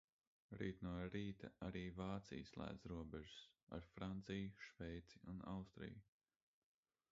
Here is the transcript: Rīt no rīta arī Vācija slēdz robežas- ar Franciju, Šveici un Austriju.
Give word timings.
Rīt 0.59 0.79
no 0.85 0.93
rīta 1.15 1.49
arī 1.67 1.83
Vācija 1.97 2.47
slēdz 2.53 2.89
robežas- 2.93 3.37
ar 3.79 3.87
Franciju, 3.93 4.57
Šveici 4.71 5.23
un 5.35 5.47
Austriju. 5.55 6.05